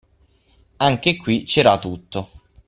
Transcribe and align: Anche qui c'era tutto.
Anche 0.77 1.15
qui 1.15 1.43
c'era 1.43 1.77
tutto. 1.77 2.27